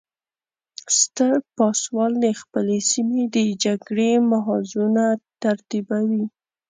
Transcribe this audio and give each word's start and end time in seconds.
ستر 0.99 1.33
پاسوال 1.55 2.11
د 2.25 2.27
خپلې 2.41 2.77
سیمې 2.91 3.23
د 3.35 3.37
جګړې 3.63 4.11
محاذونه 4.31 5.03
ترتیبوي. 5.43 6.25